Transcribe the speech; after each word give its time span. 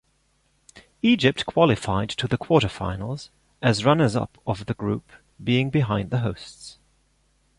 Egypt 1.03 1.45
qualified 1.45 2.09
to 2.09 2.27
the 2.27 2.35
quarter-finals, 2.35 3.29
as 3.61 3.85
runners-up 3.85 4.39
of 4.47 4.65
the 4.65 4.73
group, 4.73 5.11
being 5.43 5.69
behind 5.69 6.09
the 6.09 6.21
hosts. 6.21 6.79